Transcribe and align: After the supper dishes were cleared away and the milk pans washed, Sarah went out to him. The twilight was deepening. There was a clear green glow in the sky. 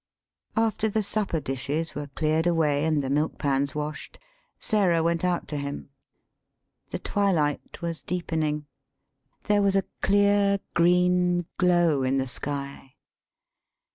After 0.57 0.89
the 0.89 1.03
supper 1.03 1.39
dishes 1.39 1.93
were 1.93 2.07
cleared 2.07 2.47
away 2.47 2.85
and 2.85 3.03
the 3.03 3.09
milk 3.11 3.37
pans 3.37 3.75
washed, 3.75 4.17
Sarah 4.57 5.03
went 5.03 5.23
out 5.23 5.47
to 5.49 5.57
him. 5.57 5.91
The 6.89 6.97
twilight 6.97 7.83
was 7.83 8.01
deepening. 8.01 8.65
There 9.43 9.61
was 9.61 9.75
a 9.75 9.85
clear 10.01 10.57
green 10.73 11.45
glow 11.59 12.01
in 12.01 12.17
the 12.17 12.25
sky. 12.25 12.95